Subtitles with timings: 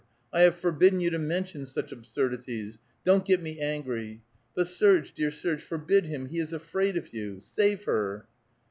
[0.33, 2.79] I have' forbidden you to mention such absurdities.
[3.03, 4.21] Don't get me I angry.
[4.55, 7.39] But Serge, dear Serge, forbid him; he is afraid of; you.
[7.39, 8.25] Save her